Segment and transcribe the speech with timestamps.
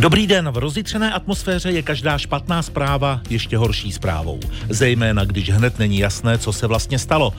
[0.00, 4.40] Dobrý den, v rozjitřené atmosféře je každá špatná zpráva ještě horší zprávou.
[4.68, 7.32] Zejména, když hned není jasné, co se vlastně stalo.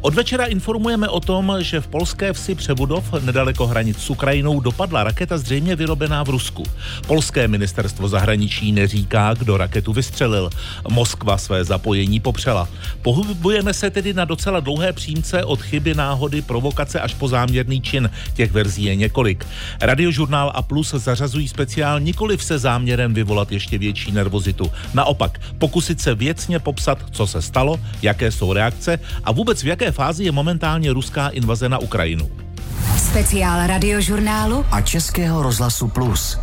[0.00, 5.04] Od večera informujeme o tom, že v polské vsi Přebudov, nedaleko hranic s Ukrajinou, dopadla
[5.04, 6.62] raketa zřejmě vyrobená v Rusku.
[7.06, 10.50] Polské ministerstvo zahraničí neříká, kdo raketu vystřelil.
[10.88, 12.68] Moskva své zapojení popřela.
[13.02, 18.10] Pohybujeme se tedy na docela dlouhé přímce od chyby, náhody, provokace až po záměrný čin.
[18.34, 19.46] Těch verzí je několik.
[19.80, 24.70] Radiožurnál A Plus zařazují speciální nikoli se záměrem vyvolat ještě větší nervozitu.
[24.94, 29.92] Naopak, pokusit se věcně popsat, co se stalo, jaké jsou reakce a vůbec v jaké
[29.92, 32.30] fázi je momentálně ruská invaze na Ukrajinu.
[32.98, 36.38] Speciál radiožurnálu a Českého rozhlasu Plus.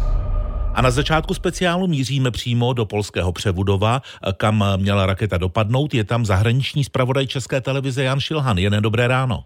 [0.73, 4.02] A na začátku speciálu míříme přímo do polského Převodova,
[4.38, 5.94] kam měla raketa dopadnout.
[5.94, 8.58] Je tam zahraniční zpravodaj České televize Jan Šilhan.
[8.58, 9.44] Jen dobré ráno.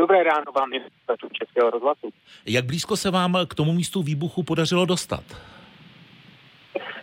[0.00, 0.80] Dobré ráno vám i
[1.32, 2.08] Českého rozhlasu.
[2.46, 5.24] Jak blízko se vám k tomu místu výbuchu podařilo dostat?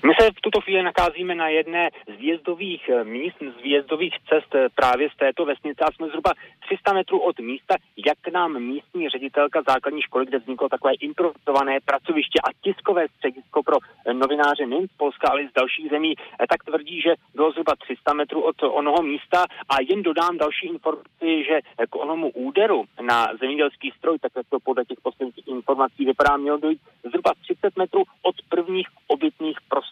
[0.06, 4.56] My se v tuto chvíli nacházíme na jedné z výjezdových eh, míst, z výjezdových cest
[4.56, 6.34] eh, právě z této vesnice a jsme zhruba
[6.66, 12.40] 300 metrů od místa, jak nám místní ředitelka základní školy, kde vzniklo takové improvizované pracoviště
[12.44, 16.16] a tiskové středisko pro eh, novináře nejen z Polska, ale i z dalších zemí,
[16.50, 21.44] tak tvrdí, že bylo zhruba 300 metrů od onoho místa a jen dodám další informaci,
[21.48, 21.60] že
[21.90, 26.58] k onomu úderu na zemědělský stroj, tak jak to podle těch posledních informací vypadá, mělo
[26.58, 29.87] dojít zhruba 30 metrů od prvních obytných prostor.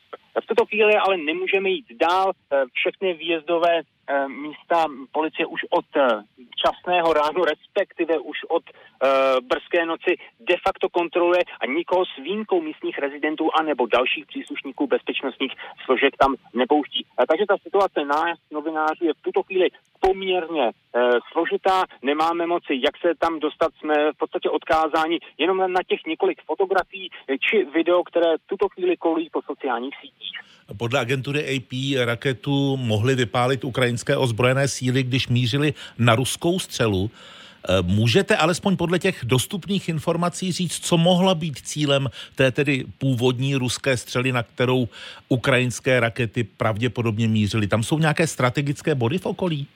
[0.75, 2.31] Chvíli ale nemůžeme jít dál.
[2.73, 6.21] Všechny výjezdové Eh, místa policie už od eh,
[6.61, 8.63] časného ránu, respektive už od
[9.41, 14.87] brzké noci de facto kontroluje a nikoho s výjimkou místních rezidentů a nebo dalších příslušníků
[14.87, 15.53] bezpečnostních
[15.85, 17.05] složek tam nepouští.
[17.17, 19.67] A takže ta situace nás, novinářů, je v tuto chvíli
[19.99, 21.01] poměrně uh,
[21.31, 26.41] složitá, nemáme moci, jak se tam dostat, jsme v podstatě odkázáni jenom na těch několik
[26.45, 27.09] fotografií
[27.49, 30.35] či video, které v tuto chvíli kolují po sociálních sítích.
[30.77, 31.71] Podle agentury AP
[32.05, 37.11] raketu mohly vypálit ukrajinské ozbrojené síly, když mířili na ruskou střelu.
[37.69, 43.55] E, můžete alespoň podle těch dostupných informací říct, co mohla být cílem té tedy původní
[43.55, 44.87] ruské střely, na kterou
[45.29, 47.67] ukrajinské rakety pravděpodobně mířily?
[47.67, 49.67] Tam jsou nějaké strategické body v okolí?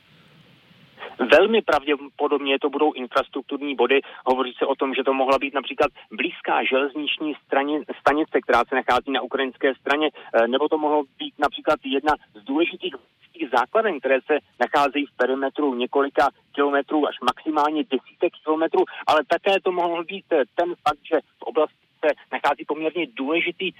[1.19, 4.01] Velmi pravděpodobně to budou infrastrukturní body.
[4.25, 8.75] Hovoří se o tom, že to mohla být například blízká železniční straně, stanice, která se
[8.75, 12.95] nachází na ukrajinské straně, eh, nebo to mohlo být například jedna z důležitých
[13.51, 19.71] základen, které se nacházejí v perimetru několika kilometrů až maximálně desítek kilometrů, ale také to
[19.71, 23.71] mohl být eh, ten fakt, že v oblasti se nachází poměrně důležitý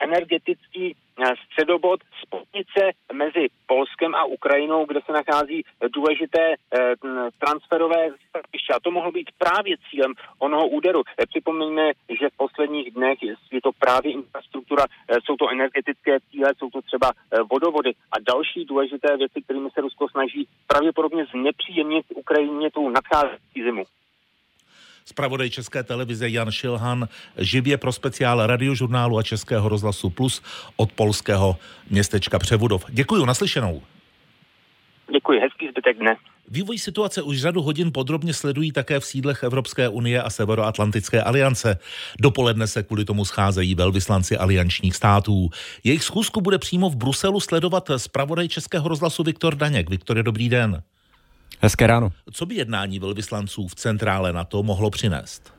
[0.00, 6.94] energetický eh, středobod spotnice mezi Polskem a Ukrajinou, kde se nachází důležité eh,
[7.38, 8.72] transferové stavbiště.
[8.74, 11.02] A to mohlo být právě cílem onoho úderu.
[11.06, 13.18] Eh, připomeňme, že v posledních dnech
[13.52, 14.84] je to právě infrastruktura,
[15.24, 17.12] jsou to energetické cíle, jsou to třeba
[17.50, 23.84] vodovody a další důležité věci, kterými se Rusko snaží pravděpodobně znepříjemnit Ukrajině tu nadcházející zimu.
[25.06, 30.42] Spravodaj České televize Jan Šilhan živě pro speciál radiožurnálu a Českého rozhlasu Plus
[30.76, 31.56] od polského
[31.90, 32.84] městečka Převodov.
[32.88, 33.82] Děkuji, naslyšenou.
[35.12, 36.16] Děkuji, hezký zbytek dne.
[36.48, 41.78] Vývoj situace už řadu hodin podrobně sledují také v sídlech Evropské unie a Severoatlantické aliance.
[42.20, 45.50] Dopoledne se kvůli tomu scházejí velvyslanci aliančních států.
[45.84, 49.90] Jejich schůzku bude přímo v Bruselu sledovat zpravodaj Českého rozhlasu Viktor Daněk.
[49.90, 50.82] Viktor, dobrý den.
[51.60, 52.10] Hezké ráno.
[52.32, 55.53] Co by jednání velvyslanců v centrále NATO mohlo přinést?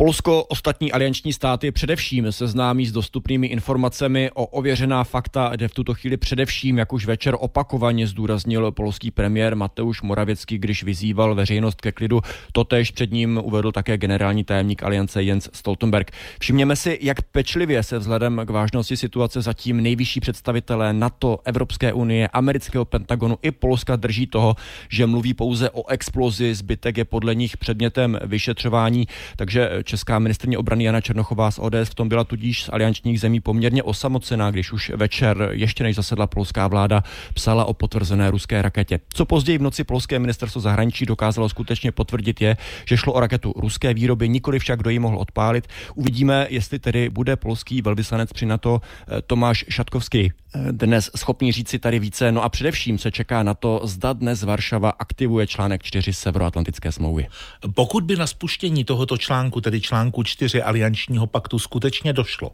[0.00, 5.94] Polsko, ostatní alianční státy především seznámí s dostupnými informacemi o ověřená fakta, kde v tuto
[5.94, 11.92] chvíli především, jak už večer opakovaně zdůraznil polský premiér Mateusz Moravěcký, když vyzýval veřejnost ke
[11.92, 12.20] klidu.
[12.52, 16.10] Totež před ním uvedl také generální tajemník aliance Jens Stoltenberg.
[16.40, 22.28] Všimněme si, jak pečlivě se vzhledem k vážnosti situace zatím nejvyšší představitelé NATO, Evropské unie,
[22.28, 24.56] amerického Pentagonu i Polska drží toho,
[24.88, 29.06] že mluví pouze o explozi, zbytek je podle nich předmětem vyšetřování,
[29.36, 33.40] takže Česká ministrně obrany Jana Černochová z ODS v tom byla tudíž z aliančních zemí
[33.40, 37.02] poměrně osamocená, když už večer, ještě než zasedla polská vláda,
[37.34, 39.00] psala o potvrzené ruské raketě.
[39.08, 43.54] Co později v noci polské ministerstvo zahraničí dokázalo skutečně potvrdit je, že šlo o raketu
[43.56, 45.68] ruské výroby, nikoli však kdo ji mohl odpálit.
[45.94, 51.78] Uvidíme, jestli tedy bude polský velvyslanec při NATO eh, Tomáš Šatkovský eh, dnes schopný říci
[51.78, 52.32] tady více.
[52.32, 57.26] No a především se čeká na to, zda dnes Varšava aktivuje článek 4 Severoatlantické smlouvy.
[57.74, 62.52] Pokud by na spuštění tohoto článku, tedy článku 4 aliančního paktu skutečně došlo.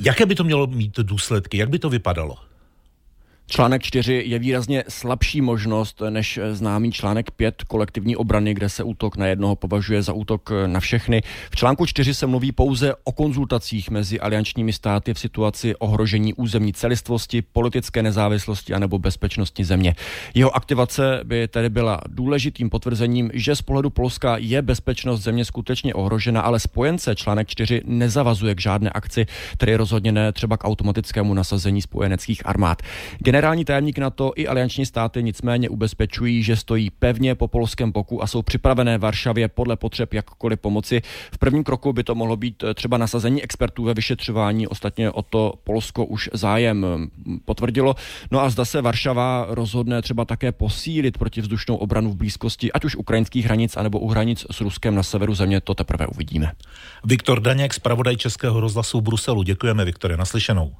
[0.00, 1.58] Jaké by to mělo mít důsledky?
[1.58, 2.36] Jak by to vypadalo?
[3.48, 9.16] Článek 4 je výrazně slabší možnost než známý článek 5 kolektivní obrany, kde se útok
[9.16, 11.22] na jednoho považuje za útok na všechny.
[11.50, 16.72] V článku 4 se mluví pouze o konzultacích mezi aliančními státy v situaci ohrožení územní
[16.72, 19.94] celistvosti, politické nezávislosti anebo bezpečnosti země.
[20.34, 25.94] Jeho aktivace by tedy byla důležitým potvrzením, že z pohledu Polska je bezpečnost země skutečně
[25.94, 29.26] ohrožena, ale spojence článek 4 nezavazuje k žádné akci,
[29.56, 32.82] tedy rozhodně ne třeba k automatickému nasazení spojeneckých armád.
[33.36, 38.26] Generální tajemník NATO i alianční státy nicméně ubezpečují, že stojí pevně po polském boku a
[38.26, 41.02] jsou připravené Varšavě podle potřeb jakkoliv pomoci.
[41.32, 45.22] V prvním kroku by to mohlo být eh, třeba nasazení expertů ve vyšetřování, ostatně o
[45.22, 47.94] to Polsko už zájem hm, potvrdilo.
[48.30, 52.96] No a zda se Varšava rozhodne třeba také posílit protivzdušnou obranu v blízkosti ať už
[52.96, 56.52] ukrajinských hranic, anebo u hranic s Ruskem na severu země, to teprve uvidíme.
[57.04, 59.42] Viktor Daněk, zpravodaj Českého rozhlasu v Bruselu.
[59.42, 60.72] Děkujeme, Viktore, naslyšenou.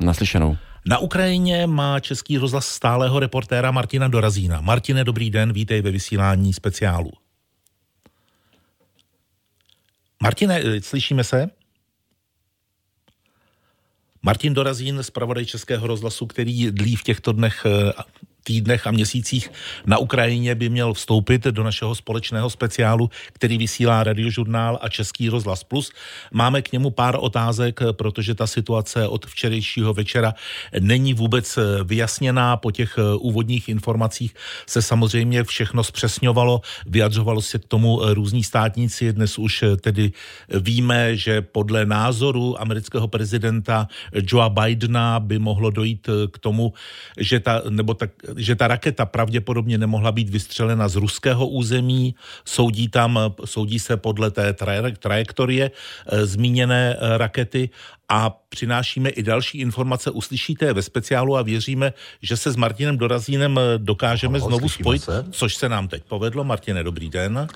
[0.00, 0.56] Naslyšenou.
[0.86, 4.60] Na Ukrajině má český rozhlas stálého reportéra Martina Dorazína.
[4.60, 7.10] Martine, dobrý den, vítej ve vysílání speciálu.
[10.22, 11.50] Martine, eh, slyšíme se?
[14.22, 17.92] Martin Dorazín, zpravodaj Českého rozhlasu, který dlí v těchto dnech eh,
[18.46, 19.50] týdnech a měsících
[19.86, 25.64] na Ukrajině by měl vstoupit do našeho společného speciálu, který vysílá radiožurnál a Český rozhlas
[25.64, 25.92] Plus.
[26.32, 30.34] Máme k němu pár otázek, protože ta situace od včerejšího večera
[30.80, 32.56] není vůbec vyjasněná.
[32.56, 34.34] Po těch úvodních informacích
[34.66, 39.12] se samozřejmě všechno zpřesňovalo, vyjadřovalo se k tomu různí státníci.
[39.12, 40.12] Dnes už tedy
[40.50, 46.72] víme, že podle názoru amerického prezidenta Joea Bidena by mohlo dojít k tomu,
[47.18, 52.14] že ta, nebo tak, že ta raketa pravděpodobně nemohla být vystřelena z ruského území.
[52.44, 54.54] Soudí tam, soudí se podle té
[54.98, 57.70] trajektorie e, zmíněné e, rakety
[58.08, 60.10] a přinášíme i další informace.
[60.10, 61.92] Uslyšíte ve speciálu a věříme,
[62.22, 65.24] že se s Martinem Dorazínem e, dokážeme ano, znovu spojit, se.
[65.30, 66.44] což se nám teď povedlo.
[66.44, 67.48] Martine, dobrý den.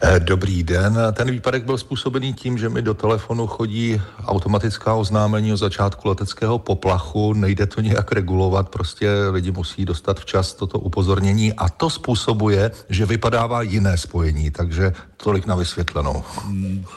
[0.00, 0.98] Eh, dobrý den.
[1.12, 6.58] Ten výpadek byl způsobený tím, že mi do telefonu chodí automatická oznámení o začátku leteckého
[6.58, 7.32] poplachu.
[7.32, 13.06] Nejde to nějak regulovat, prostě lidi musí dostat včas toto upozornění a to způsobuje, že
[13.06, 16.24] vypadává jiné spojení, takže tolik na vysvětlenou.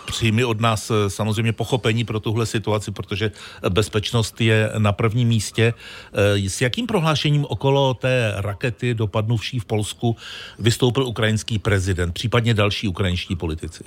[0.05, 3.31] Přijmi od nás eh, samozřejmě pochopení pro tuhle situaci, protože
[3.69, 5.73] bezpečnost je na prvním místě.
[6.13, 10.15] Eh, s jakým prohlášením okolo té rakety dopadnuvší v Polsku
[10.59, 13.83] vystoupil ukrajinský prezident, případně další ukrajinští politici?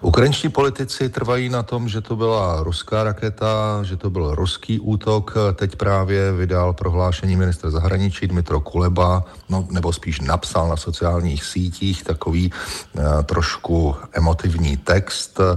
[0.00, 5.34] Ukrajinští politici trvají na tom, že to byla ruská raketa, že to byl ruský útok.
[5.54, 12.04] Teď právě vydal prohlášení ministra zahraničí Dmitro Kuleba, no, nebo spíš napsal na sociálních sítích
[12.04, 15.40] takový uh, trošku emotivní text.
[15.40, 15.56] Uh,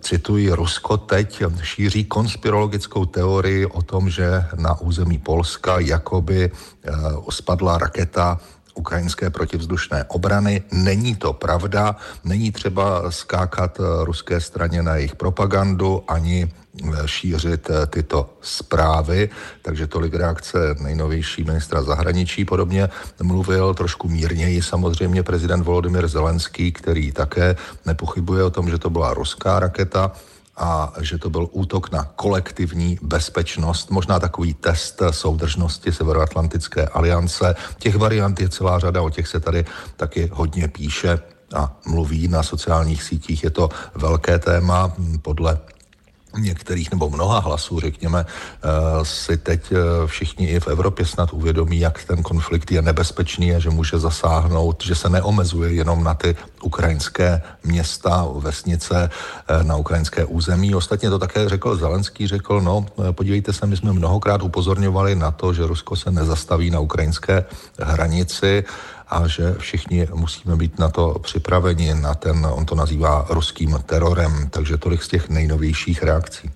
[0.00, 7.78] cituji, Rusko teď šíří konspirologickou teorii o tom, že na území Polska jakoby uh, spadla
[7.78, 8.40] raketa
[8.74, 10.62] ukrajinské protivzdušné obrany.
[10.72, 17.70] Není to pravda, není třeba skákat eh, ruské straně na jejich propagandu ani eh, šířit
[17.70, 19.30] eh, tyto zprávy,
[19.62, 22.44] takže tolik reakce nejnovější ministra zahraničí.
[22.44, 22.88] Podobně
[23.22, 29.14] mluvil trošku mírněji samozřejmě prezident Volodymyr Zelenský, který také nepochybuje o tom, že to byla
[29.14, 30.12] ruská raketa
[30.56, 37.54] a že to byl útok na kolektivní bezpečnost, možná takový test soudržnosti Severoatlantické aliance.
[37.78, 39.64] Těch variant je celá řada, o těch se tady
[39.96, 41.20] taky hodně píše
[41.54, 43.44] a mluví na sociálních sítích.
[43.44, 44.92] Je to velké téma
[45.22, 45.58] podle
[46.38, 48.68] některých nebo mnoha hlasů, řekněme, eh,
[49.04, 53.58] si teď eh, všichni i v Evropě snad uvědomí, jak ten konflikt je nebezpečný a
[53.58, 59.10] že může zasáhnout, že se neomezuje jenom na ty ukrajinské města, vesnice,
[59.48, 60.74] eh, na ukrajinské území.
[60.74, 65.52] Ostatně to také řekl Zelenský, řekl, no podívejte se, my jsme mnohokrát upozorňovali na to,
[65.52, 67.44] že Rusko se nezastaví na ukrajinské
[67.78, 68.64] hranici
[69.12, 74.48] a že všichni musíme být na to připraveni, na ten, on to nazývá ruským terorem,
[74.50, 76.50] takže tolik z těch nejnovějších reakcí.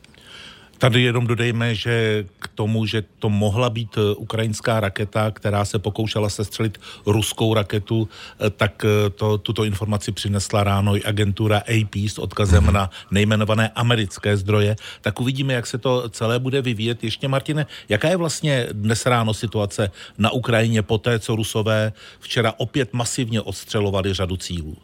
[0.79, 5.79] Tady jenom dodejme, že k tomu, že to mohla být eh, ukrajinská raketa, která se
[5.79, 8.09] pokoušela sestřelit ruskou raketu,
[8.41, 12.73] eh, tak eh, to, tuto informaci přinesla ráno i agentura AP s odkazem mm-hmm.
[12.73, 14.77] na nejmenované americké zdroje.
[15.01, 17.05] Tak uvidíme, jak se to celé bude vyvíjet.
[17.05, 22.53] Ještě, Martine, jaká je vlastně dnes ráno situace na Ukrajině po té, co Rusové včera
[22.57, 24.77] opět masivně odstřelovali řadu cílů?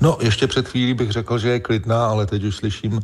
[0.00, 3.00] No, ještě před chvílí bych řekl, že je klidná, ale teď už slyším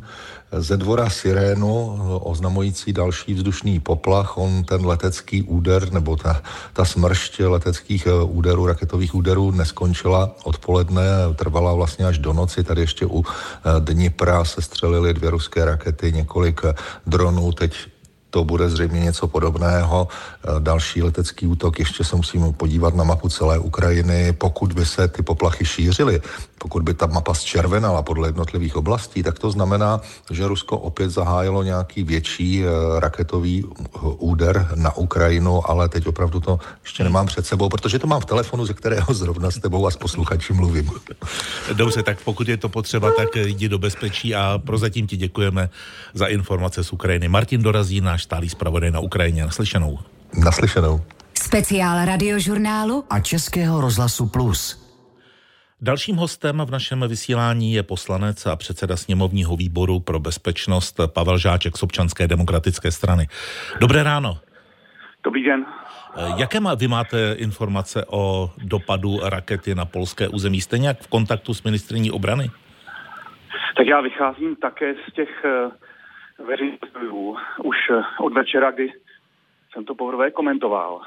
[0.51, 4.37] ze dvora sirénu oznamující další vzdušný poplach.
[4.37, 6.41] On ten letecký úder, nebo ta,
[6.73, 11.03] ta smršť leteckých eh, úderů, raketových úderů neskončila odpoledne,
[11.35, 12.63] trvala vlastně až do noci.
[12.63, 16.61] Tady ještě u eh, Dnipra se střelily dvě ruské rakety, několik
[17.05, 17.51] dronů.
[17.51, 17.73] Teď
[18.37, 20.07] to bude zřejmě něco podobného.
[20.59, 24.33] Další letecký útok, ještě se musím podívat na mapu celé Ukrajiny.
[24.33, 26.21] Pokud by se ty poplachy šířily,
[26.57, 31.63] pokud by ta mapa zčervenala podle jednotlivých oblastí, tak to znamená, že Rusko opět zahájilo
[31.63, 32.63] nějaký větší
[32.99, 33.65] raketový
[34.01, 38.25] úder na Ukrajinu, ale teď opravdu to ještě nemám před sebou, protože to mám v
[38.25, 40.91] telefonu, ze kterého zrovna s tebou a s posluchači mluvím.
[41.73, 45.69] Dobře, tak pokud je to potřeba, tak jdi do bezpečí a prozatím ti děkujeme
[46.13, 47.27] za informace z Ukrajiny.
[47.27, 49.41] Martin Dorazí, náš stálý zpravodaj na Ukrajině.
[49.43, 49.99] Naslyšenou.
[50.43, 51.01] Naslyšenou.
[51.33, 54.87] Speciál radiožurnálu a Českého rozhlasu Plus.
[55.81, 61.77] Dalším hostem v našem vysílání je poslanec a předseda sněmovního výboru pro bezpečnost Pavel Žáček
[61.77, 63.27] z občanské demokratické strany.
[63.79, 64.37] Dobré ráno.
[65.23, 65.65] Dobrý den.
[66.37, 70.61] Jaké má, vy máte informace o dopadu rakety na polské území?
[70.61, 72.51] Jste nějak v kontaktu s ministriní obrany?
[73.77, 75.71] Tak já vycházím také z těch uh,
[76.45, 77.37] veřejných zdrojů.
[77.63, 77.77] Už
[78.19, 78.93] od večera, kdy
[79.71, 81.01] jsem to poprvé komentoval.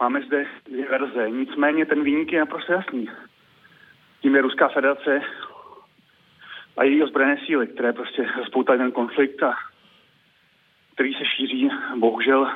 [0.00, 3.08] Máme zde dvě verze, nicméně ten výnik je naprosto jasný.
[4.20, 5.20] Tím je Ruská federace
[6.76, 9.54] a její ozbrojené síly, které prostě rozpoutají ten konflikt a
[10.94, 12.50] který se šíří bohužel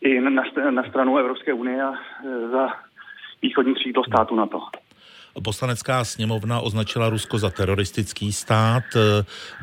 [0.00, 2.72] i na, na stranu Evropské unie a e, za
[3.42, 4.60] východní křídlo státu NATO.
[5.42, 8.84] Poslanecká sněmovna označila Rusko za teroristický stát.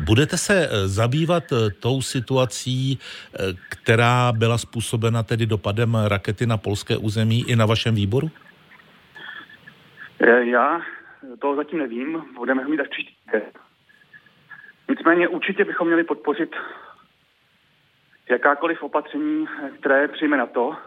[0.06, 3.00] Budete se e, zabývat e, tou situací,
[3.70, 8.32] která byla způsobena tedy dopadem rakety na polské území i na vašem výboru?
[10.44, 10.82] Já
[11.40, 13.16] to zatím nevím, budeme mít až příští
[14.90, 16.56] Nicméně určitě bychom měli podpořit
[18.30, 19.48] jakákoliv opatření,
[19.80, 20.78] které přijme na to,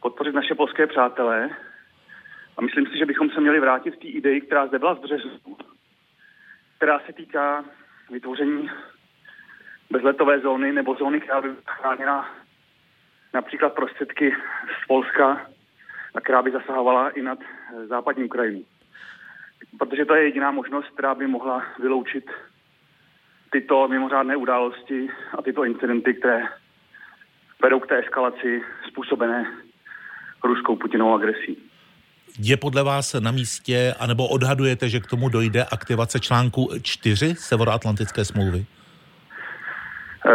[0.00, 1.50] podpořit naše polské přátelé.
[2.56, 4.98] A myslím si, že bychom se měli vrátit k té ideji, která zde byla z
[4.98, 5.56] březnu,
[6.76, 7.64] která se týká
[8.10, 8.70] vytvoření
[9.90, 12.30] bezletové zóny nebo zóny, která by chráněna
[13.34, 14.36] například prostředky
[14.82, 15.46] z Polska
[16.14, 17.38] a která by zasahovala i nad
[17.86, 18.64] západní Ukrajinu.
[19.78, 22.30] Protože to je jediná možnost, která by mohla vyloučit
[23.50, 26.42] tyto mimořádné události a tyto incidenty, které
[27.62, 29.52] vedou k té eskalaci způsobené
[30.44, 31.70] ruskou Putinovou agresí.
[32.38, 38.24] Je podle vás na místě, anebo odhadujete, že k tomu dojde aktivace článku 4 Severoatlantické
[38.24, 38.66] smlouvy?
[40.26, 40.32] E,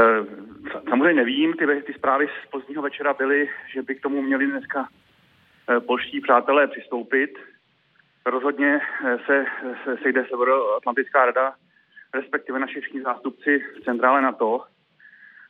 [0.90, 4.88] samozřejmě nevím, ty, ty zprávy z pozdního večera byly, že by k tomu měli dneska
[4.88, 7.30] e, polští přátelé přistoupit.
[8.26, 9.46] Rozhodně e, se,
[9.84, 11.54] se sejde Severoatlantická rada
[12.14, 14.64] respektive naši všichni zástupci v centrále NATO,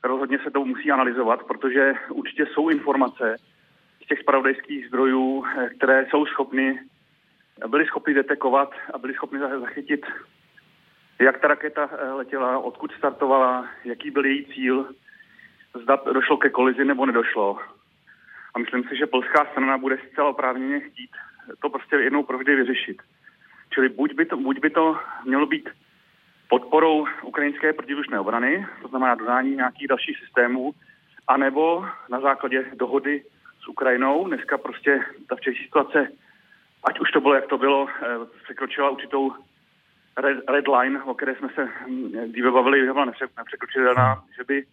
[0.03, 3.35] rozhodně se to musí analyzovat, protože určitě jsou informace
[4.09, 6.79] těch spravodajských zdrojů, eh, které jsou schopny,
[7.67, 10.05] byly schopny detekovat a byly schopny zachytit,
[11.19, 14.89] jak ta raketa eh, letěla, odkud startovala, jaký byl její cíl,
[15.83, 17.59] zda došlo ke kolizi nebo nedošlo.
[18.53, 21.11] A myslím si, že polská strana bude zcela oprávněně chtít
[21.59, 23.01] to prostě jednou provždy vyřešit.
[23.73, 25.69] Čili buď by to, buď by to mělo být
[26.49, 30.71] podporou ukrajinské protivzdušné obrany, to znamená dodání nějakých dalších systémů,
[31.27, 33.23] anebo na základě dohody
[33.69, 34.27] Ukrajinou.
[34.27, 34.99] Dneska prostě
[35.29, 36.07] ta včerejší situace,
[36.83, 38.05] ať už to bylo, jak to bylo, eh,
[38.43, 39.31] překročila určitou
[40.17, 44.65] red, red line, o které jsme se hm, dříve bavili, že byla nepřekročitelná, že by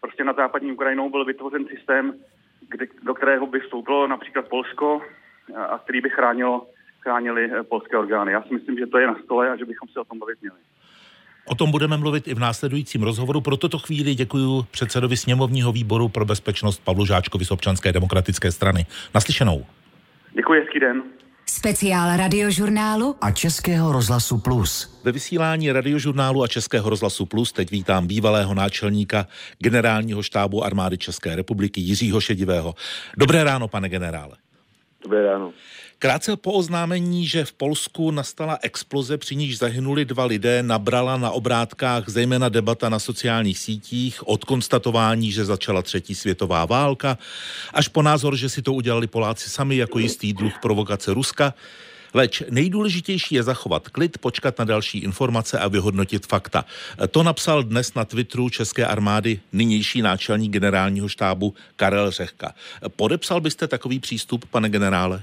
[0.00, 2.14] prostě na západní Ukrajinou byl vytvořen systém,
[2.68, 5.02] kde, do kterého by vstoupilo například Polsko
[5.56, 6.66] a který by chránilo,
[7.00, 8.32] chránili eh, polské orgány.
[8.32, 10.40] Já si myslím, že to je na stole a že bychom se o tom bavit
[10.40, 10.58] měli.
[11.50, 13.40] O tom budeme mluvit i v následujícím rozhovoru.
[13.40, 18.86] Pro tuto chvíli děkuji předsedovi sněmovního výboru pro bezpečnost Pavlu Žáčkovi z občanské demokratické strany.
[19.14, 19.66] Naslyšenou.
[20.32, 21.02] Děkuji, hezký den.
[21.46, 25.00] Speciál radiožurnálu a Českého rozhlasu Plus.
[25.04, 29.26] Ve vysílání radiožurnálu a Českého rozhlasu Plus teď vítám bývalého náčelníka
[29.58, 32.74] generálního štábu armády České republiky Jiřího Šedivého.
[33.16, 34.36] Dobré ráno, pane generále.
[35.02, 35.52] Dobré ráno.
[36.02, 41.30] Krátce po oznámení, že v Polsku nastala exploze, při níž zahynuli dva lidé, nabrala na
[41.30, 47.18] obrátkách zejména debata na sociálních sítích od konstatování, že začala třetí světová válka,
[47.74, 51.54] až po názor, že si to udělali Poláci sami jako jistý druh provokace Ruska.
[52.14, 56.64] Leč nejdůležitější je zachovat klid, počkat na další informace a vyhodnotit fakta.
[57.10, 62.54] To napsal dnes na Twitteru České armády nynější náčelník generálního štábu Karel Řehka.
[62.96, 65.22] Podepsal byste takový přístup, pane generále?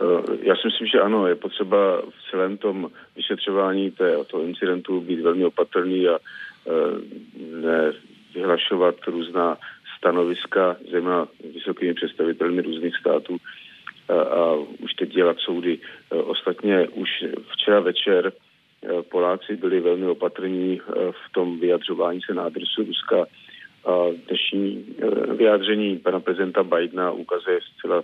[0.00, 5.00] Eh, já si myslím, že ano, je potřeba v celém tom vyšetřování té, toho incidentu
[5.00, 6.70] být velmi opatrný a eh,
[7.38, 7.92] ne
[8.34, 9.58] vyhlašovat různá
[9.98, 13.36] stanoviska, zejména vysokými představitelmi různých států
[14.08, 15.78] a, a už teď dělat soudy.
[16.12, 18.32] Eh, ostatně už včera večer
[19.10, 23.26] Poláci byli velmi opatrní v tom vyjadřování se na adresu Ruska
[23.84, 23.92] A
[24.26, 24.96] dnešní
[25.34, 28.02] vyjádření pana prezidenta Bidena ukazuje zcela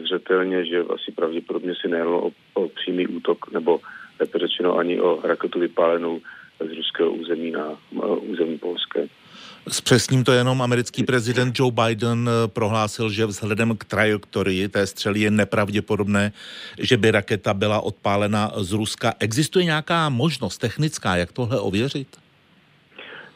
[0.00, 3.80] zřetelně, že asi pravděpodobně si nejednalo o, o přímý útok, nebo
[4.20, 6.20] lépe řečeno ani o raketu vypálenou
[6.60, 7.78] z ruského území na
[8.20, 9.08] území polské.
[9.68, 15.20] Zpřesním to jenom americký prezident Joe Biden eh, prohlásil, že vzhledem k trajektorii té střely
[15.20, 16.32] je nepravděpodobné,
[16.78, 19.12] že by raketa byla odpálena z Ruska.
[19.20, 22.08] Existuje nějaká možnost technická, jak tohle ověřit?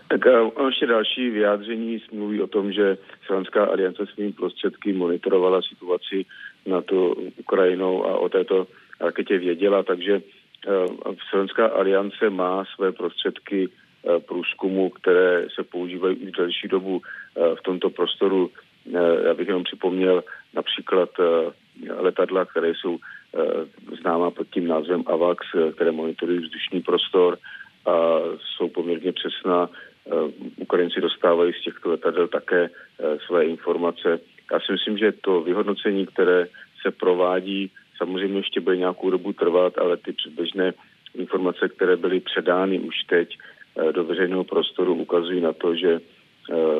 [0.08, 6.24] Tak a ještě další vyjádření mluví o tom, že Slovenská aliance svými prostředky monitorovala situaci
[6.66, 8.66] na to Ukrajinou a o této
[9.00, 16.32] raketě věděla, takže uh, Slovenská aliance má své prostředky uh, průzkumu, které se používají už
[16.32, 18.50] delší dobu uh, v tomto prostoru.
[19.24, 21.10] Já bych jenom připomněl například
[21.98, 22.98] letadla, které jsou
[24.00, 27.38] známá pod tím názvem AVAX, které monitorují vzdušný prostor
[27.86, 29.68] a jsou poměrně přesná
[30.06, 34.20] Eh, Ukrajinci dostávají z těchto letadel také eh, své informace.
[34.52, 36.46] Já si myslím, že to vyhodnocení, které
[36.82, 40.72] se provádí, samozřejmě ještě bude nějakou dobu trvat, ale ty předběžné
[41.14, 43.38] informace, které byly předány už teď
[43.76, 46.00] eh, do veřejného prostoru, ukazují na to, že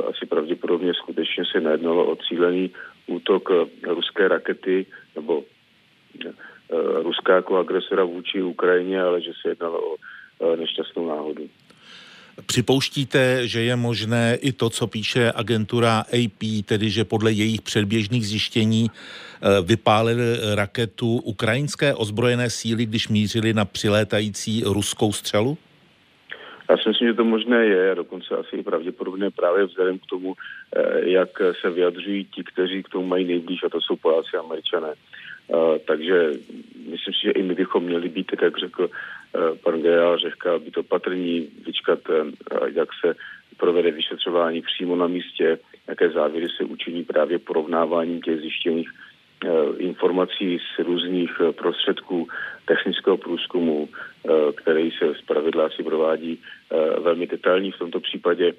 [0.08, 2.70] asi pravděpodobně skutečně se nejednalo o cílený
[3.06, 3.50] útok
[3.82, 5.44] ruské rakety nebo
[7.02, 11.48] Ruska jako agresora vůči Ukrajině, ale že se jednalo o nešťastnou náhodu.
[12.46, 18.26] Připouštíte, že je možné i to, co píše agentura AP, tedy že podle jejich předběžných
[18.26, 20.24] zjištění eh, vypálili
[20.54, 25.58] raketu ukrajinské ozbrojené síly, když mířili na přilétající ruskou střelu?
[26.70, 30.06] Já si myslím, že to možné je a dokonce asi i pravděpodobné právě vzhledem k
[30.06, 30.34] tomu,
[30.76, 34.40] eh, jak se vyjadřují ti, kteří k tomu mají nejblíž, a to jsou Poláci a
[34.40, 34.92] Američané.
[34.92, 36.30] Eh, takže
[36.90, 38.90] myslím si, že i my bychom měli být, tak jak řekl
[39.64, 42.24] pan generál Řehka být opatrní, vyčkat, eh,
[42.74, 43.14] jak se
[43.56, 48.90] provede vyšetřování přímo na místě, jaké závěry se učiní právě porovnáváním těch zjištěných
[49.44, 52.28] eh, informací z různých prostředků
[52.64, 53.88] technického průzkumu,
[54.54, 56.40] který se z pravidla si provádí
[56.98, 58.52] velmi detailní v tomto případě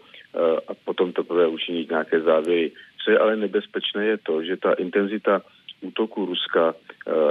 [0.67, 2.71] a potom teprve učinit nějaké závěry.
[3.03, 5.41] Co je ale nebezpečné je to, že ta intenzita
[5.81, 6.75] útoku Ruska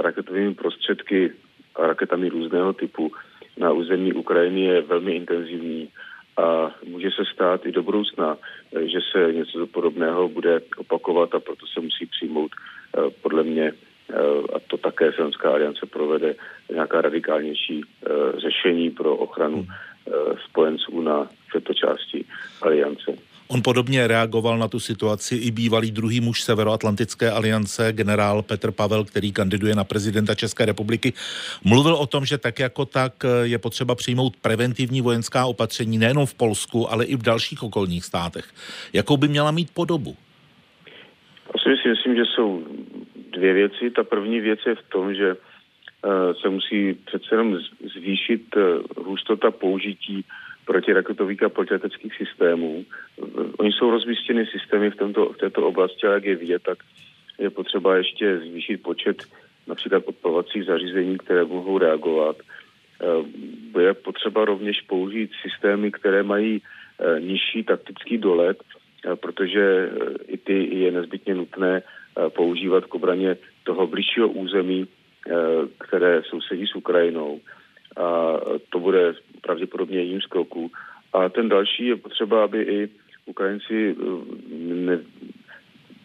[0.01, 1.31] raketovými prostředky
[1.75, 3.11] a raketami různého typu
[3.57, 5.89] na území Ukrajiny je velmi intenzivní
[6.37, 11.39] a může se stát i do budoucna, eh, že se něco podobného bude opakovat a
[11.39, 14.15] proto se musí přijmout eh, podle mě eh,
[14.55, 16.35] a to také Slovenská aliance provede
[16.73, 17.83] nějaká radikálnější
[18.37, 19.67] řešení pro ochranu
[20.45, 22.25] spojenců na této části
[22.61, 23.11] aliance.
[23.47, 29.03] On podobně reagoval na tu situaci i bývalý druhý muž Severoatlantické aliance, generál Petr Pavel,
[29.05, 31.13] který kandiduje na prezidenta České republiky.
[31.63, 36.35] Mluvil o tom, že tak jako tak je potřeba přijmout preventivní vojenská opatření nejenom v
[36.35, 38.45] Polsku, ale i v dalších okolních státech.
[38.93, 40.15] Jakou by měla mít podobu?
[41.55, 42.63] Asi si myslím, že jsou
[43.31, 43.91] dvě věci.
[43.95, 47.57] Ta první věc je v tom, že eh, se musí přece jenom
[47.95, 48.61] zvýšit eh,
[49.01, 50.25] hustota použití
[50.67, 52.85] protiraketových a protileteckých systémů.
[53.57, 56.77] Oni jsou rozmístěny systémy v, tomto, v této oblasti, ale jak je vidět, tak
[57.39, 59.17] je potřeba ještě zvýšit počet
[59.67, 62.37] například odpalovacích zařízení, které mohou reagovat.
[63.01, 68.57] Eh, je potřeba rovněž použít systémy, které mají eh, nižší taktický dolet,
[69.05, 69.89] eh, protože
[70.27, 71.81] i ty je nezbytně nutné
[72.29, 74.87] používat k obraně toho blížšího území,
[75.77, 77.39] které sousedí s Ukrajinou
[77.97, 80.71] a to bude pravděpodobně jedním z kroků.
[81.13, 82.89] A ten další je potřeba, aby i
[83.25, 84.03] Ukrajinci eh,
[84.59, 84.99] ne,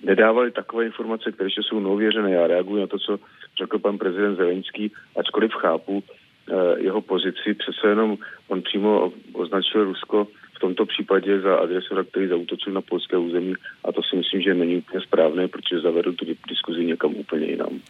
[0.02, 2.30] nedávali takové informace, které jsou neuvěřené.
[2.30, 3.18] Já reaguji na to, co
[3.58, 10.26] řekl pan prezident Zelenský, ačkoliv chápu eh, jeho pozici, přece jenom on přímo označil Rusko
[10.56, 14.54] v tomto případě za agresora, který zautočil na polské území a to si myslím, že
[14.54, 17.80] není úplně správné, protože zavedl tu diskuzi někam úplně jinam.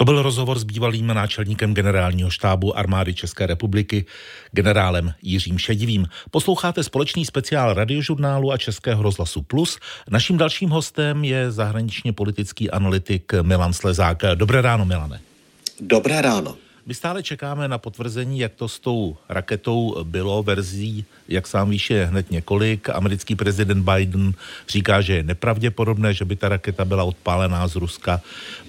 [0.00, 4.04] To byl rozhovor s bývalým náčelníkem generálního štábu armády České republiky,
[4.52, 6.06] generálem Jiřím Šedivým.
[6.30, 9.78] Posloucháte společný speciál radiožurnálu a Českého rozhlasu Plus.
[10.10, 14.22] Naším dalším hostem je zahraničně politický analytik Milan Slezák.
[14.34, 15.20] Dobré ráno, Milane.
[15.80, 16.56] Dobré ráno.
[16.86, 20.42] My stále čekáme na potvrzení, jak to s tou raketou bylo.
[20.42, 22.88] Verzí, jak sám víš, je hned několik.
[22.88, 24.34] Americký prezident Biden
[24.68, 28.20] říká, že je nepravděpodobné, že by ta raketa byla odpálená z Ruska.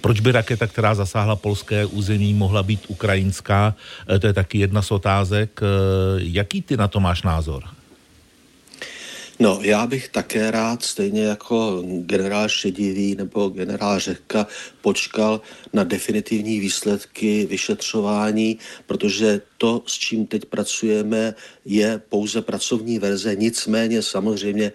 [0.01, 3.75] Proč by raketa, která zasáhla polské území, mohla být ukrajinská?
[4.09, 5.61] E, to je taky jedna z otázek.
[5.63, 5.65] E,
[6.17, 7.63] jaký ty na to máš názor?
[9.41, 14.47] No, já bych také rád, stejně jako generál Šedivý nebo generál Řehka,
[14.81, 15.41] počkal
[15.73, 21.33] na definitivní výsledky vyšetřování, protože to, s čím teď pracujeme,
[21.65, 23.35] je pouze pracovní verze.
[23.35, 24.71] Nicméně samozřejmě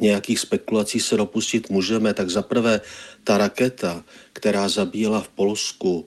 [0.00, 2.14] nějakých spekulací se dopustit můžeme.
[2.14, 2.80] Tak zaprvé
[3.24, 6.06] ta raketa, která zabíjela v Polsku,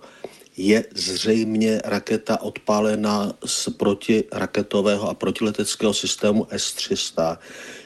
[0.57, 7.37] je zřejmě raketa odpálená z protiraketového a protileteckého systému S-300.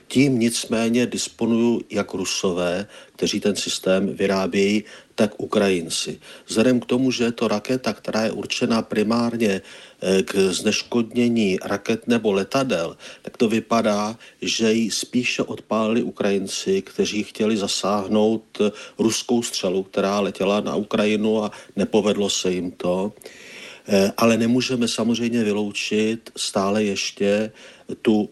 [0.07, 4.83] Tím nicméně disponují jak Rusové, kteří ten systém vyrábějí,
[5.15, 6.19] tak Ukrajinci.
[6.47, 9.61] Vzhledem k tomu, že je to raketa, která je určena primárně
[10.01, 17.23] eh, k zneškodnění raket nebo letadel, tak to vypadá, že ji spíše odpálili Ukrajinci, kteří
[17.23, 23.13] chtěli zasáhnout eh, ruskou střelu, která letěla na Ukrajinu a nepovedlo se jim to.
[23.87, 27.51] Eh, ale nemůžeme samozřejmě vyloučit stále ještě
[28.01, 28.29] tu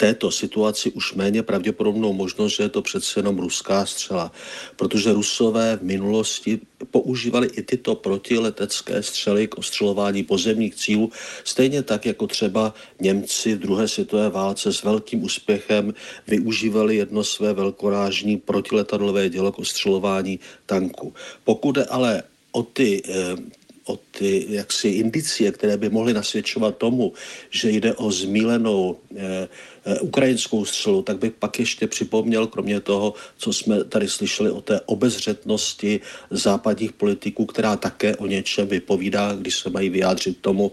[0.00, 4.32] této situaci už méně pravděpodobnou možnost, že je to přece jenom ruská střela.
[4.76, 6.60] Protože Rusové v minulosti
[6.90, 11.12] používali i tyto protiletecké střely k ostřelování pozemních cílů,
[11.44, 15.92] stejně tak jako třeba Němci v druhé světové válce s velkým úspěchem
[16.26, 21.12] využívali jedno své velkorážní protiletadlové dělo k ostřelování tanků.
[21.44, 23.59] Pokud je ale o ty eh,
[23.90, 27.12] o ty jaksi indicie, které by mohly nasvědčovat tomu,
[27.50, 29.48] že jde o zmílenou eh,
[29.84, 34.60] eh, ukrajinskou střelu, tak bych pak ještě připomněl, kromě toho, co jsme tady slyšeli o
[34.60, 36.00] té obezřetnosti
[36.30, 40.72] západních politiků, která také o něčem vypovídá, když se mají vyjádřit tomu,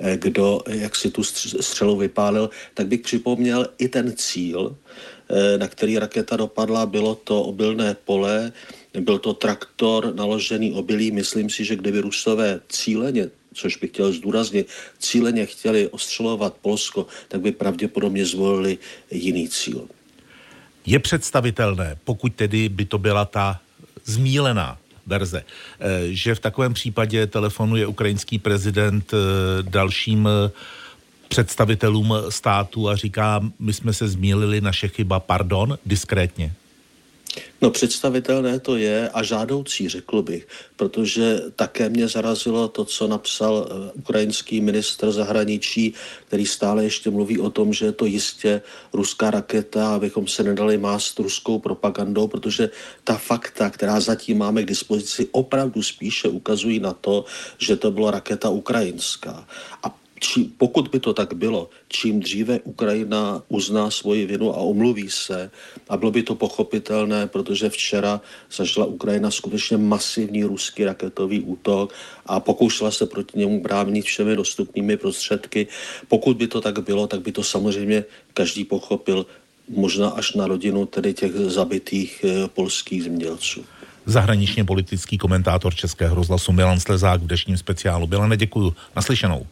[0.00, 5.68] eh, kdo jak si tu střelu vypálil, tak bych připomněl i ten cíl, eh, na
[5.68, 8.52] který raketa dopadla, bylo to obilné pole,
[9.00, 11.10] byl to traktor naložený obilí.
[11.10, 17.40] Myslím si, že kdyby Rusové cíleně což bych chtěl zdůraznit, cíleně chtěli ostřelovat Polsko, tak
[17.40, 18.78] by pravděpodobně zvolili
[19.10, 19.88] jiný cíl.
[20.86, 23.60] Je představitelné, pokud tedy by to byla ta
[24.04, 29.16] zmílená verze, eh, že v takovém případě telefonuje ukrajinský prezident eh,
[29.62, 30.50] dalším eh,
[31.28, 36.52] představitelům státu a říká, my jsme se zmílili, naše chyba, pardon, diskrétně?
[37.62, 43.68] No představitelné to je a žádoucí, řekl bych, protože také mě zarazilo to, co napsal
[43.68, 45.94] eh, ukrajinský ministr zahraničí,
[46.26, 50.78] který stále ještě mluví o tom, že je to jistě ruská raketa, abychom se nedali
[50.78, 52.70] mást ruskou propagandou, protože
[53.04, 57.24] ta fakta, která zatím máme k dispozici, opravdu spíše ukazují na to,
[57.58, 59.46] že to byla raketa ukrajinská.
[59.82, 65.10] A či, pokud by to tak bylo, čím dříve Ukrajina uzná svoji vinu a omluví
[65.10, 65.50] se,
[65.88, 68.20] a bylo by to pochopitelné, protože včera
[68.52, 71.92] zažila Ukrajina skutečně masivní ruský raketový útok
[72.26, 75.66] a pokoušela se proti němu bránit všemi dostupnými prostředky.
[76.08, 78.04] Pokud by to tak bylo, tak by to samozřejmě
[78.34, 79.26] každý pochopil,
[79.68, 83.64] možná až na rodinu tedy těch zabitých eh, polských zemědělců
[84.08, 88.06] zahraničně politický komentátor Českého rozhlasu Milan Slezák v dnešním speciálu.
[88.06, 88.74] Byla děkuju.
[88.96, 89.46] Naslyšenou.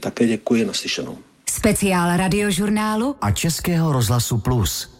[0.00, 1.18] Také děkuji, naslyšenou.
[1.50, 4.92] Speciál radiožurnálu a Českého rozhlasu Plus.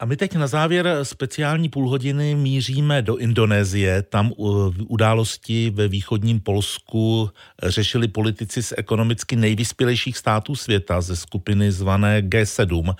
[0.00, 4.02] A my teď na závěr speciální půlhodiny míříme do Indonésie.
[4.02, 4.32] Tam
[4.88, 7.30] události ve východním Polsku
[7.62, 12.94] řešili politici z ekonomicky nejvyspělejších států světa ze skupiny zvané G7.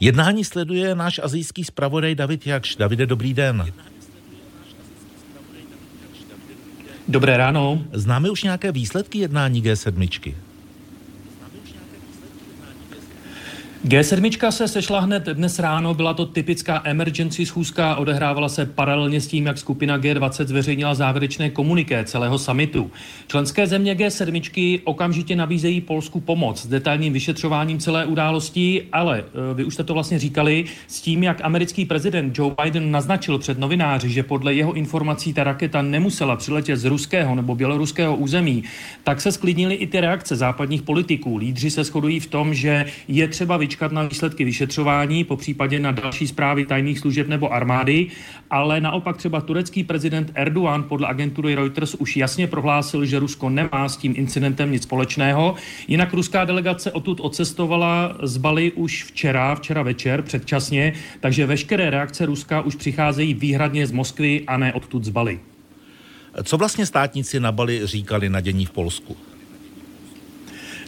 [0.00, 2.76] Jednání sleduje náš azijský zpravodaj David Jakš.
[2.76, 3.72] Davide, dobrý den.
[7.08, 7.84] Dobré ráno.
[7.92, 10.34] Známe už nějaké výsledky jednání G7?
[13.84, 19.26] G7 se sešla hned dnes ráno, byla to typická emergency schůzka, odehrávala se paralelně s
[19.26, 22.90] tím, jak skupina G20 zveřejnila závěrečné komuniké celého samitu.
[23.26, 29.64] Členské země G7 okamžitě nabízejí Polsku pomoc s detailním vyšetřováním celé události, ale e, vy
[29.64, 34.10] už jste to vlastně říkali, s tím, jak americký prezident Joe Biden naznačil před novináři,
[34.10, 38.64] že podle jeho informací ta raketa nemusela přiletět z ruského nebo běloruského území,
[39.02, 41.36] tak se sklidnily i ty reakce západních politiků.
[41.36, 45.78] Lídři se shodují v tom, že je třeba vyčkat vyčkat na výsledky vyšetřování, po případě
[45.80, 48.06] na další zprávy tajných služeb nebo armády,
[48.50, 53.88] ale naopak třeba turecký prezident Erdogan podle agentury Reuters už jasně prohlásil, že Rusko nemá
[53.88, 55.54] s tím incidentem nic společného.
[55.88, 62.26] Jinak ruská delegace odtud odcestovala z Bali už včera, včera večer, předčasně, takže veškeré reakce
[62.26, 65.40] Ruska už přicházejí výhradně z Moskvy a ne odtud z Bali.
[66.42, 69.33] Co vlastně státníci na Bali říkali na dění v Polsku?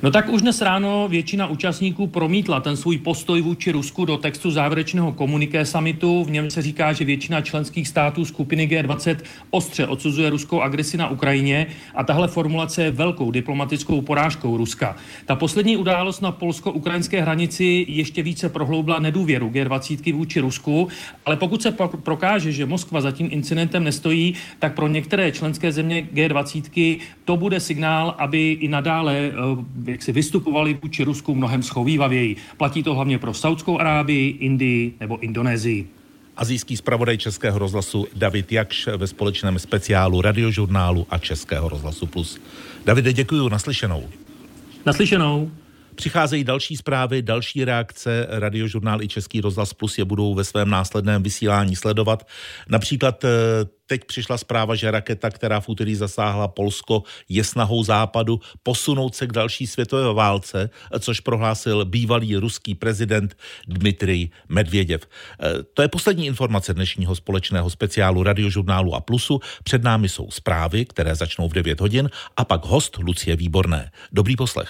[0.03, 4.51] No tak už dnes ráno většina účastníků promítla ten svůj postoj vůči Rusku do textu
[4.51, 6.25] závěrečného komuniké samitu.
[6.25, 9.17] V něm se říká, že většina členských států skupiny G20
[9.51, 14.97] ostře odsuzuje ruskou agresi na Ukrajině a tahle formulace je velkou diplomatickou porážkou Ruska.
[15.27, 20.89] Ta poslední událost na polsko-ukrajinské hranici ještě více prohloubila nedůvěru G20 vůči Rusku,
[21.27, 26.09] ale pokud se prokáže, že Moskva za tím incidentem nestojí, tak pro některé členské země
[26.15, 32.37] G20 to bude signál, aby i nadále eh, jak si vystupovali vůči Rusku mnohem schovývavěji.
[32.57, 35.89] Platí to hlavně pro Saudskou Arábii, Indii nebo Indonésii.
[36.37, 42.41] Azijský zpravodaj Českého rozhlasu David Jakš ve společném speciálu radiožurnálu a Českého rozhlasu Plus.
[42.85, 44.09] Davide, děkuji, naslyšenou.
[44.87, 45.51] Naslyšenou.
[45.97, 48.27] Přicházejí další zprávy, další reakce.
[48.31, 52.27] Radiožurnál i Český rozhlas Plus je budou ve svém následném vysílání sledovat.
[52.69, 53.29] Například eh,
[53.87, 59.27] teď přišla zpráva, že raketa, která v úterý zasáhla Polsko, je snahou západu posunout se
[59.27, 63.37] k další světové válce, což prohlásil bývalý ruský prezident
[63.69, 65.09] Dmitrij Medvěděv.
[65.41, 69.41] Eh, to je poslední informace dnešního společného speciálu radiožurnálu a Plusu.
[69.65, 73.91] Před námi jsou zprávy, které začnou v 9 hodin a pak host Lucie Výborné.
[74.13, 74.65] Dobrý poslech.